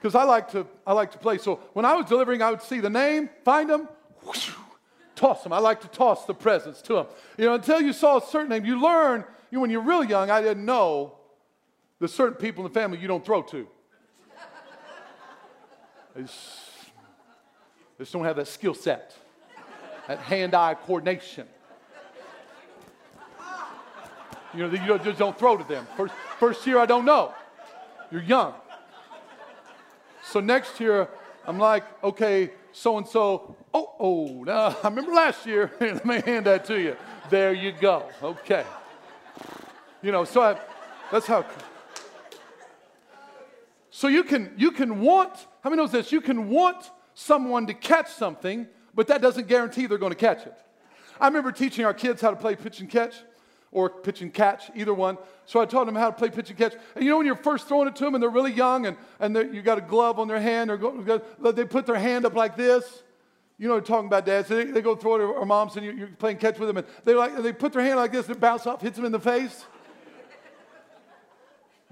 [0.00, 1.38] because I like to I like to play.
[1.38, 3.88] So when I was delivering, I would see the name, find them,
[4.24, 4.50] whoosh,
[5.14, 5.52] toss them.
[5.52, 7.06] I like to toss the presents to them.
[7.36, 9.24] You know, until you saw a certain name, you learn.
[9.50, 11.18] You when you're real young, I didn't know
[11.98, 13.68] the certain people in the family you don't throw to.
[16.18, 16.65] It's,
[17.96, 19.16] they just don't have that skill set,
[20.08, 21.46] that hand eye coordination.
[24.54, 25.86] You know, you just don't throw to them.
[25.96, 27.34] First, first year, I don't know.
[28.10, 28.54] You're young.
[30.22, 31.08] So next year,
[31.46, 33.56] I'm like, okay, so and so.
[33.72, 35.70] Oh, oh, now I remember last year.
[35.80, 36.96] Let me hand that to you.
[37.30, 38.08] There you go.
[38.22, 38.64] Okay.
[40.02, 40.58] You know, so I,
[41.10, 41.44] that's how.
[43.90, 45.46] So you can you can want.
[45.62, 46.12] How many knows this?
[46.12, 50.46] You can want someone to catch something, but that doesn't guarantee they're going to catch
[50.46, 50.54] it.
[51.18, 53.14] I remember teaching our kids how to play pitch and catch
[53.72, 55.16] or pitch and catch, either one.
[55.46, 56.74] So I taught them how to play pitch and catch.
[56.94, 58.98] And you know, when you're first throwing it to them and they're really young and,
[59.18, 62.54] and you got a glove on their hand, or they put their hand up like
[62.54, 63.02] this.
[63.58, 64.46] You know what I'm talking about, Dad.
[64.46, 66.86] So they, they go throw it, or moms, and you're playing catch with them, and
[67.06, 69.12] they like they put their hand like this, and it bounces off, hits them in
[69.12, 69.64] the face.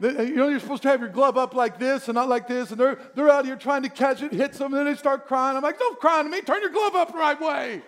[0.00, 2.72] You know, you're supposed to have your glove up like this and not like this,
[2.72, 5.26] and they're, they're out here trying to catch it, hits them, and then they start
[5.26, 5.56] crying.
[5.56, 7.82] I'm like, don't cry to me, turn your glove up the right way.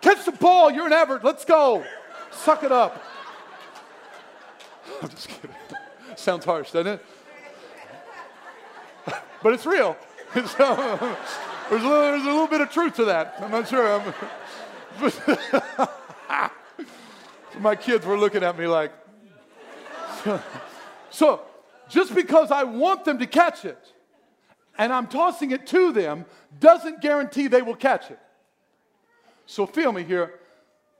[0.00, 1.84] catch the ball, you're an Everett, let's go.
[2.32, 3.00] Suck it up.
[5.02, 5.54] I'm just kidding.
[6.16, 7.04] Sounds harsh, doesn't it?
[9.42, 9.96] but it's real.
[10.34, 11.16] there's, a little,
[11.70, 13.36] there's a little bit of truth to that.
[13.40, 14.00] I'm not sure.
[14.00, 14.12] I'm
[17.60, 18.92] my kids were looking at me like,
[21.10, 21.42] so
[21.88, 23.92] just because I want them to catch it
[24.78, 26.24] and I'm tossing it to them
[26.58, 28.18] doesn't guarantee they will catch it.
[29.46, 30.34] So feel me here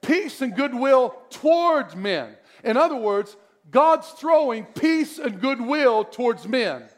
[0.02, 2.37] peace and goodwill towards men.
[2.64, 3.37] In other words,
[3.70, 6.88] God's throwing peace and goodwill towards men,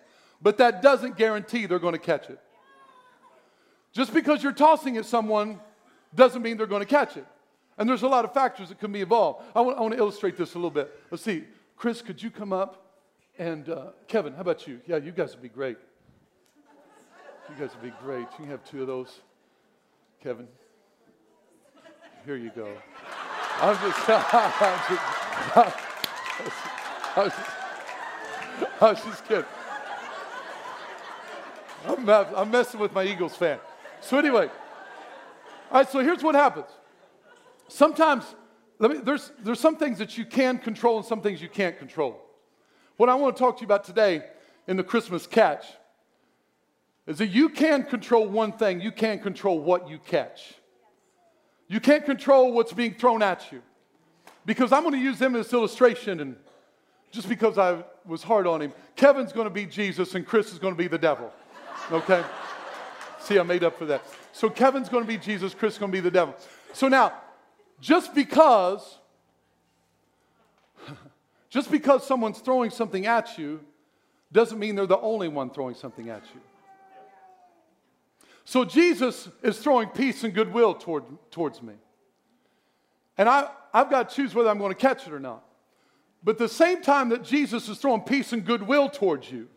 [0.41, 2.41] but that doesn't guarantee they're going to catch it.
[3.93, 5.61] Just because you're tossing it someone
[6.15, 7.27] doesn't mean they're going to catch it.
[7.79, 9.43] And there's a lot of factors that can be involved.
[9.55, 10.93] I want, I want to illustrate this a little bit.
[11.11, 11.45] Let's see.
[11.83, 13.01] Chris, could you come up?
[13.41, 14.81] And uh, Kevin, how about you?
[14.87, 15.77] Yeah, you guys would be great.
[17.49, 18.21] You guys would be great.
[18.21, 19.19] You can have two of those.
[20.23, 20.47] Kevin,
[22.25, 22.73] here you go.
[23.61, 25.03] I'm just, I'm just,
[27.17, 27.51] I was just,
[28.81, 29.45] I was just kidding.
[31.85, 33.59] I'm, I'm messing with my Eagles fan.
[34.01, 34.49] So, anyway,
[35.69, 36.69] all right, so here's what happens.
[37.67, 38.37] Sometimes
[38.91, 42.21] me, there's, there's some things that you can control and some things you can't control.
[42.97, 44.25] What I want to talk to you about today
[44.67, 45.67] in the Christmas catch
[47.07, 50.55] is that you can control one thing, you can't control what you catch.
[51.69, 53.63] You can't control what's being thrown at you.
[54.45, 56.37] Because I'm going to use him as illustration, and
[57.11, 60.59] just because I was hard on him, Kevin's going to be Jesus and Chris is
[60.59, 61.33] going to be the devil.
[61.91, 62.25] Okay?
[63.21, 64.03] See, I made up for that.
[64.33, 66.35] So Kevin's going to be Jesus, Chris is going to be the devil.
[66.73, 67.13] So now,
[67.83, 68.99] just because
[71.51, 73.61] just because someone's throwing something at you
[74.33, 76.41] doesn't mean they're the only one throwing something at you.
[78.45, 81.75] So Jesus is throwing peace and goodwill toward, towards me.
[83.19, 85.45] And I, I've got to choose whether I'm going to catch it or not.
[86.25, 89.49] But the same time that Jesus is throwing peace and goodwill towards you,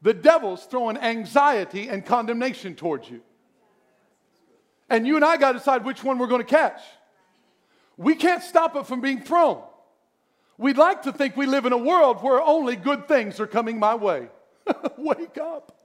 [0.00, 3.20] the devil's throwing anxiety and condemnation towards you.
[4.88, 6.80] And you and I got to decide which one we're going to catch.
[7.98, 9.60] We can't stop it from being thrown.
[10.56, 13.78] We'd like to think we live in a world where only good things are coming
[13.78, 14.28] my way.
[14.96, 15.76] Wake up.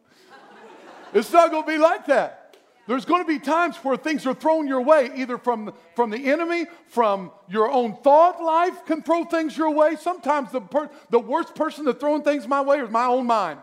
[1.13, 2.39] it's not going to be like that.
[2.86, 6.32] There's going to be times where things are thrown your way, either from, from the
[6.32, 9.95] enemy, from your own thought life can throw things your way.
[9.95, 13.60] Sometimes the, per, the worst person that's throwing things my way is my own mind.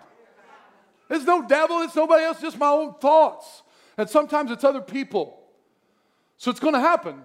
[1.11, 3.63] It's no devil, it's nobody else, just my own thoughts.
[3.99, 5.39] And sometimes it's other people.
[6.39, 7.23] So it's going to happen.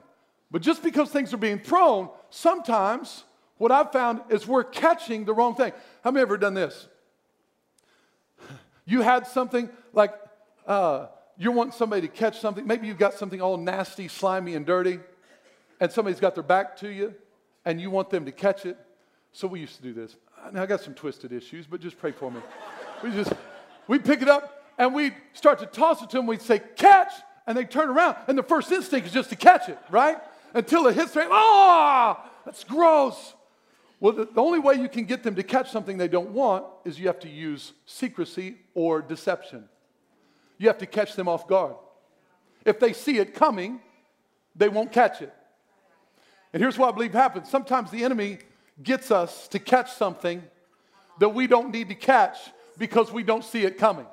[0.52, 3.24] But just because things are being thrown, sometimes
[3.58, 5.74] what I've found is we're catching the wrong thing.
[6.04, 6.88] How many ever done this?
[8.86, 10.14] You had something like,
[10.68, 12.66] uh, you want somebody to catch something.
[12.66, 15.00] Maybe you've got something all nasty, slimy, and dirty,
[15.80, 17.16] and somebody's got their back to you,
[17.66, 18.78] and you want them to catch it.
[19.32, 20.16] So we used to do this.
[20.54, 22.40] Now I got some twisted issues, but just pray for me.
[23.04, 23.34] we just
[23.88, 26.28] we pick it up and we start to toss it to them.
[26.28, 27.12] We'd say, "Catch!"
[27.48, 30.18] and they turn around, and the first instinct is just to catch it, right?
[30.56, 33.34] Until it hits their, ah, oh, that's gross.
[34.00, 36.66] Well, the, the only way you can get them to catch something they don't want
[36.86, 39.68] is you have to use secrecy or deception.
[40.58, 41.76] You have to catch them off guard.
[42.64, 43.82] If they see it coming,
[44.56, 45.34] they won't catch it.
[46.54, 48.40] And here's what I believe happens sometimes the enemy
[48.82, 50.42] gets us to catch something
[51.20, 52.38] that we don't need to catch
[52.78, 54.06] because we don't see it coming.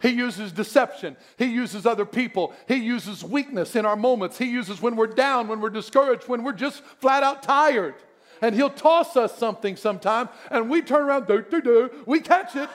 [0.00, 1.16] He uses deception.
[1.36, 2.54] He uses other people.
[2.66, 4.38] He uses weakness in our moments.
[4.38, 7.94] He uses when we're down, when we're discouraged, when we're just flat out tired.
[8.40, 12.54] And he'll toss us something sometime, and we turn around, do, do, do, we catch
[12.54, 12.68] it.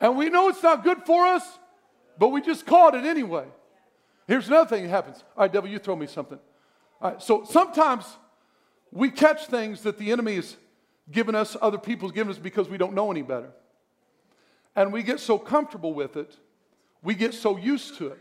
[0.00, 1.44] And we know it's not good for us,
[2.18, 3.46] but we just caught it anyway.
[4.26, 5.22] Here's another thing that happens.
[5.36, 6.38] All right, devil, you throw me something.
[7.00, 8.04] All right, so sometimes
[8.90, 10.56] we catch things that the enemy has
[11.10, 13.50] given us, other people's given us because we don't know any better.
[14.76, 16.36] And we get so comfortable with it,
[17.02, 18.18] we get so used to it.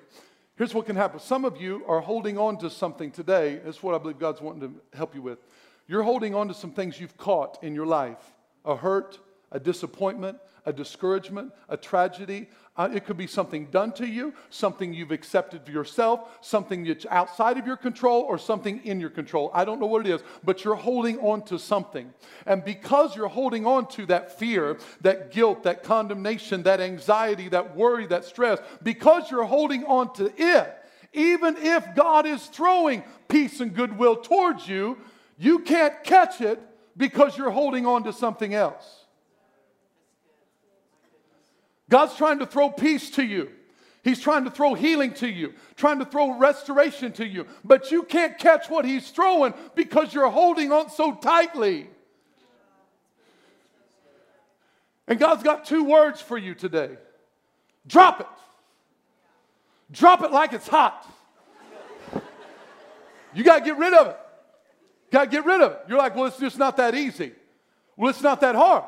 [0.56, 1.20] Here's what can happen.
[1.20, 3.60] Some of you are holding on to something today.
[3.64, 5.40] That's what I believe God's wanting to help you with.
[5.88, 8.34] You're holding on to some things you've caught in your life
[8.66, 9.20] a hurt,
[9.52, 12.48] a disappointment, a discouragement, a tragedy.
[12.76, 17.06] Uh, it could be something done to you, something you've accepted for yourself, something that's
[17.12, 19.52] outside of your control, or something in your control.
[19.54, 22.12] I don't know what it is, but you're holding on to something.
[22.48, 27.76] And because you're holding on to that fear, that guilt, that condemnation, that anxiety, that
[27.76, 30.76] worry, that stress, because you're holding on to it,
[31.14, 34.98] even if God is throwing peace and goodwill towards you,
[35.38, 36.60] you can't catch it
[36.98, 39.03] because you're holding on to something else.
[41.90, 43.50] God's trying to throw peace to you.
[44.04, 47.48] He's trying to throw healing to you, trying to throw restoration to you.
[47.64, 51.88] But you can't catch what He's throwing because you're holding on so tightly.
[55.08, 56.98] And God's got two words for you today
[57.88, 58.28] drop it.
[59.92, 61.08] Drop it like it's hot.
[63.34, 64.18] You got to get rid of it.
[65.12, 65.80] Got to get rid of it.
[65.88, 67.32] You're like, well, it's just not that easy.
[67.96, 68.84] Well, it's not that hard.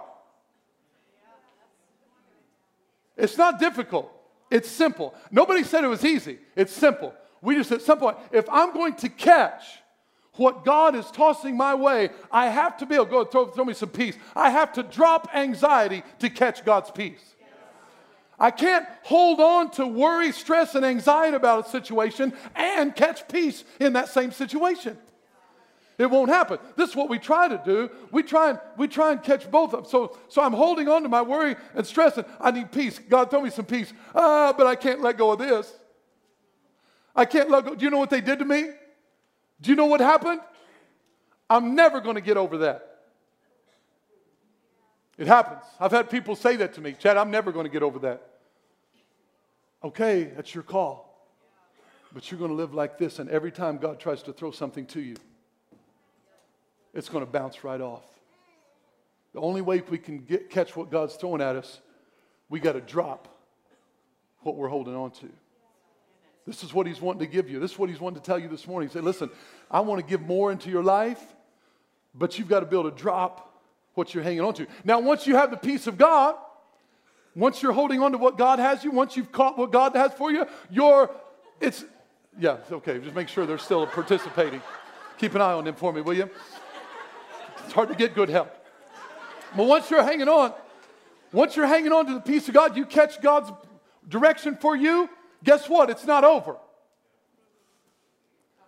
[3.18, 4.12] It's not difficult.
[4.52, 5.14] It's simple.
[5.32, 6.40] Nobody said it was easy.
[6.56, 7.14] It's simple.
[7.42, 9.64] We just at some point, if I'm going to catch
[10.34, 13.74] what God is tossing my way, I have to be able, go throw, throw me
[13.74, 14.18] some peace.
[14.36, 17.36] I have to drop anxiety to catch God's peace.
[18.38, 23.64] I can't hold on to worry, stress, and anxiety about a situation and catch peace
[23.80, 24.98] in that same situation.
[25.98, 26.60] It won't happen.
[26.76, 27.90] This is what we try to do.
[28.12, 29.90] We try and we try and catch both of them.
[29.90, 33.00] So, so I'm holding on to my worry and stress, and I need peace.
[33.00, 33.94] God, throw me some peace.
[34.14, 35.74] Ah, but I can't let go of this.
[37.16, 37.76] I can't let go.
[37.76, 38.70] Do you know what they did to me?
[39.62, 40.42] Do you know what happened?
[41.50, 42.92] I'm never going to get over that.
[45.18, 45.64] It happens.
[45.80, 46.94] I've had people say that to me.
[47.00, 48.22] Chad, I'm never going to get over that.
[49.82, 51.30] Okay, that's your call.
[52.12, 54.86] But you're going to live like this, and every time God tries to throw something
[54.88, 55.16] to you,
[56.96, 58.06] it's going to bounce right off.
[59.34, 61.82] The only way we can get, catch what God's throwing at us,
[62.50, 63.28] we got to drop
[64.42, 65.30] what we're holding on to.
[66.48, 67.60] This is what He's wanting to give you.
[67.60, 68.90] This is what He's wanting to tell you this morning.
[68.90, 69.30] Said, Listen,
[69.70, 71.22] I want to give more into your life,
[72.14, 73.62] but you've got to be able to drop
[73.96, 74.68] what you're hanging on to.
[74.84, 76.36] Now, once you have the peace of God,
[77.36, 80.14] once you're holding on to what God has you, once you've caught what God has
[80.14, 81.10] for you, you're,
[81.60, 81.84] it's,
[82.40, 84.62] yeah, okay, just make sure they're still participating.
[85.18, 86.30] Keep an eye on them for me, will you?
[87.66, 88.56] It's hard to get good help.
[89.58, 90.54] But once you're hanging on,
[91.32, 93.52] once you're hanging on to the peace of God, you catch God's
[94.08, 95.10] direction for you,
[95.44, 95.90] guess what?
[95.90, 96.58] It's not over.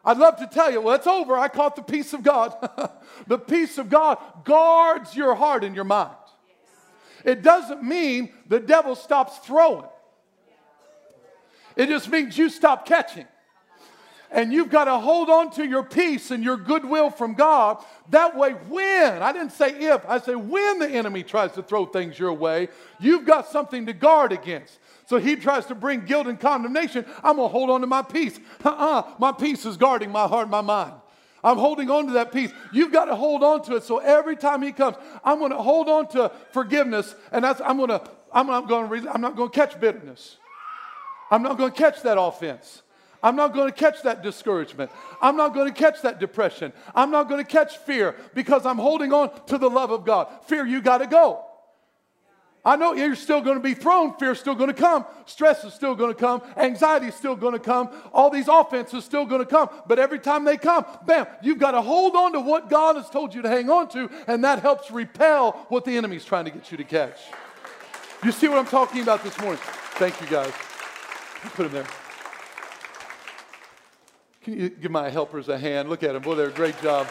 [0.04, 1.38] I'd love to tell you, well, it's over.
[1.38, 2.56] I caught the peace of God.
[3.28, 6.16] the peace of God guards your heart and your mind.
[7.24, 9.86] It doesn't mean the devil stops throwing,
[11.76, 13.28] it just means you stop catching.
[14.30, 17.84] And you've got to hold on to your peace and your goodwill from God.
[18.10, 21.86] That way, when, I didn't say if, I say when the enemy tries to throw
[21.86, 22.68] things your way,
[23.00, 24.80] you've got something to guard against.
[25.06, 27.06] So he tries to bring guilt and condemnation.
[27.24, 28.38] I'm going to hold on to my peace.
[28.64, 30.94] Uh-uh, my peace is guarding my heart my mind.
[31.44, 32.52] I'm holding on to that peace.
[32.74, 33.84] You've got to hold on to it.
[33.84, 37.90] So every time he comes, I'm going to hold on to forgiveness, and I'm going
[37.90, 38.02] to
[38.34, 40.38] I'm not going to I'm not going to catch bitterness.
[41.32, 42.82] I'm not going to catch that offense.
[43.24, 44.92] I'm not going to catch that discouragement.
[45.22, 46.74] I'm not going to catch that depression.
[46.94, 50.28] I'm not going to catch fear because I'm holding on to the love of God.
[50.46, 51.44] Fear, you got to go.
[52.68, 54.18] I know you're still going to be thrown.
[54.18, 55.06] Fear's still going to come.
[55.26, 56.42] Stress is still going to come.
[56.58, 57.90] Anxiety is still going to come.
[58.12, 59.70] All these offenses still going to come.
[59.88, 63.10] But every time they come, bam, you've got to hold on to what God has
[63.10, 66.52] told you to hang on to, and that helps repel what the enemy's trying to
[66.52, 67.18] get you to catch.
[68.26, 69.62] You see what I'm talking about this morning?
[69.94, 70.52] Thank you, guys.
[71.56, 72.07] Put them there.
[74.48, 75.90] Can you give my helpers a hand?
[75.90, 76.22] Look at them.
[76.22, 77.06] Boy, they're a great job.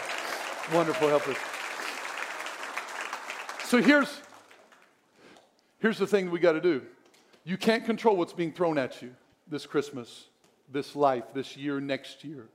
[0.72, 1.36] Wonderful helpers.
[3.68, 4.22] So here's,
[5.78, 6.80] here's the thing we got to do.
[7.44, 9.14] You can't control what's being thrown at you
[9.46, 10.28] this Christmas,
[10.72, 12.46] this life, this year, next year.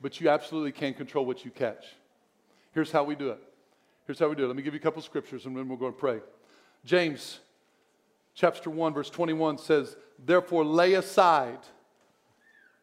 [0.00, 1.86] But you absolutely can control what you catch.
[2.70, 3.42] Here's how we do it.
[4.06, 4.46] Here's how we do it.
[4.46, 6.20] Let me give you a couple scriptures and then we're going to pray.
[6.84, 7.40] James
[8.36, 11.58] chapter 1, verse 21 says, Therefore, lay aside.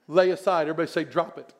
[0.07, 0.63] Lay aside.
[0.63, 1.53] Everybody say, drop it.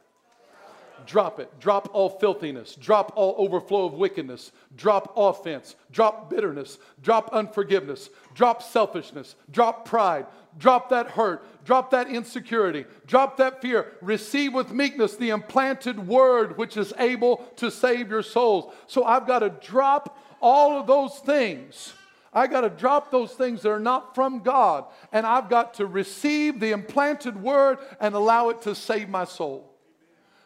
[1.05, 1.59] Drop it.
[1.59, 2.75] Drop all filthiness.
[2.75, 4.51] Drop all overflow of wickedness.
[4.75, 5.75] Drop offense.
[5.91, 6.77] Drop bitterness.
[7.01, 8.09] Drop unforgiveness.
[8.33, 9.35] Drop selfishness.
[9.49, 10.25] Drop pride.
[10.57, 11.45] Drop that hurt.
[11.65, 12.85] Drop that insecurity.
[13.05, 13.93] Drop that fear.
[14.01, 18.73] Receive with meekness the implanted word which is able to save your souls.
[18.87, 21.93] So I've got to drop all of those things
[22.37, 25.87] I got to drop those things that are not from God, and I've got to
[25.87, 29.73] receive the implanted word and allow it to save my soul.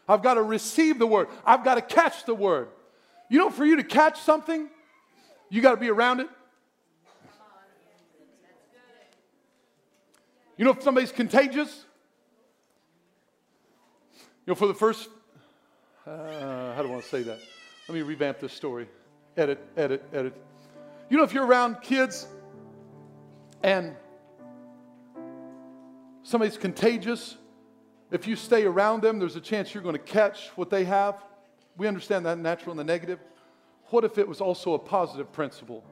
[0.08, 1.28] I've got to receive the word.
[1.44, 2.68] I've got to catch the word.
[3.28, 4.70] You know, for you to catch something,
[5.50, 6.28] you got to be around it.
[10.56, 11.84] You know, if somebody's contagious,
[14.46, 15.10] you know, for the first,
[16.06, 17.38] uh, how do I want to say that?
[17.86, 18.88] Let me revamp this story.
[19.36, 20.51] Edit, edit, edit.
[21.12, 22.26] You know, if you're around kids
[23.62, 23.94] and
[26.22, 27.36] somebody's contagious,
[28.10, 31.22] if you stay around them, there's a chance you're going to catch what they have.
[31.76, 33.18] We understand that natural and the negative.
[33.90, 35.84] What if it was also a positive principle?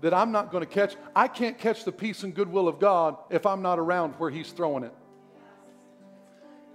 [0.00, 3.16] That I'm not going to catch, I can't catch the peace and goodwill of God
[3.30, 4.92] if I'm not around where He's throwing it.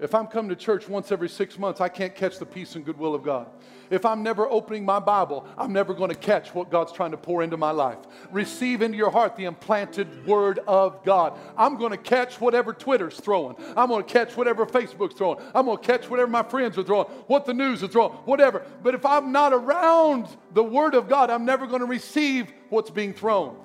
[0.01, 2.83] If I'm coming to church once every six months, I can't catch the peace and
[2.83, 3.45] goodwill of God.
[3.91, 7.17] If I'm never opening my Bible, I'm never going to catch what God's trying to
[7.17, 7.99] pour into my life.
[8.31, 11.37] Receive into your heart the implanted word of God.
[11.55, 13.55] I'm going to catch whatever Twitter's throwing.
[13.77, 15.37] I'm going to catch whatever Facebook's throwing.
[15.53, 18.65] I'm going to catch whatever my friends are throwing, what the news is throwing, whatever.
[18.81, 22.89] But if I'm not around the word of God, I'm never going to receive what's
[22.89, 23.55] being thrown.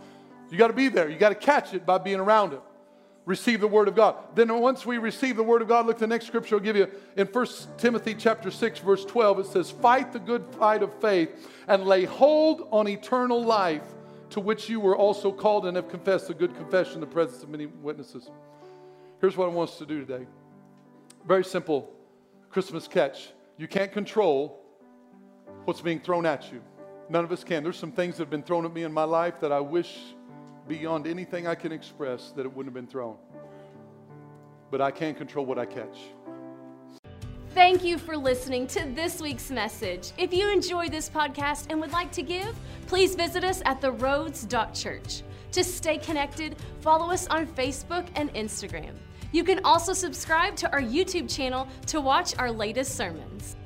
[0.51, 1.09] You got to be there.
[1.09, 2.61] You got to catch it by being around it
[3.27, 4.17] receive the word of God.
[4.35, 6.89] Then once we receive the word of God, look the next scripture I'll give you
[7.17, 7.47] in 1
[7.77, 12.05] Timothy chapter 6 verse 12 it says fight the good fight of faith and lay
[12.05, 13.83] hold on eternal life
[14.31, 17.43] to which you were also called and have confessed a good confession in the presence
[17.43, 18.31] of many witnesses.
[19.21, 20.27] Here's what I want us to do today.
[21.27, 21.93] Very simple
[22.51, 23.31] Christmas catch.
[23.59, 24.63] You can't control
[25.65, 26.63] what's being thrown at you.
[27.09, 27.63] None of us can.
[27.63, 29.99] There's some things that have been thrown at me in my life that I wish
[30.69, 33.17] beyond anything I can express that it wouldn't have been thrown.
[34.71, 35.99] But I can't control what I catch.
[37.51, 40.13] Thank you for listening to this week's message.
[40.19, 42.55] If you enjoy this podcast and would like to give,
[42.87, 45.23] please visit us at theroads.church.
[45.53, 48.95] To stay connected, follow us on Facebook and Instagram.
[49.33, 53.57] You can also subscribe to our YouTube channel to watch our latest sermons.